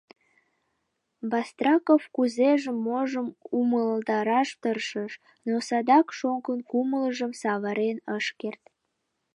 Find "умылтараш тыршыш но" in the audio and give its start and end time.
3.57-5.55